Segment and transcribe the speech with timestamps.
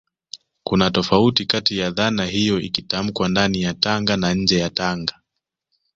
[0.63, 5.19] kuna tofauti kati ya dhana hiyo ikitamkwa ndani ya Tanga na nje ya Tanga